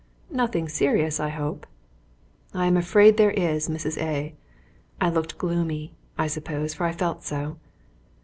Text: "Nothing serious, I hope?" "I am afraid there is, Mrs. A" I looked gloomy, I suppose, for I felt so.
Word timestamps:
"Nothing 0.31 0.67
serious, 0.67 1.19
I 1.19 1.29
hope?" 1.29 1.67
"I 2.55 2.65
am 2.65 2.75
afraid 2.75 3.17
there 3.17 3.29
is, 3.29 3.69
Mrs. 3.69 4.01
A" 4.01 4.33
I 4.99 5.09
looked 5.11 5.37
gloomy, 5.37 5.93
I 6.17 6.25
suppose, 6.25 6.73
for 6.73 6.87
I 6.87 6.91
felt 6.91 7.23
so. 7.23 7.57